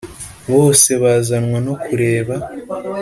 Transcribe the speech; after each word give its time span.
bose 0.51 0.89
bazanwa 1.03 1.57
no 1.65 1.73
kureba 1.83 2.35